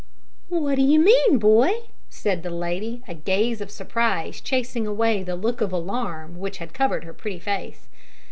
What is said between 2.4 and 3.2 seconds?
the lady, a